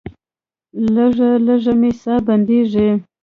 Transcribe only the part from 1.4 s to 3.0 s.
لږه مې ساه بندیږي.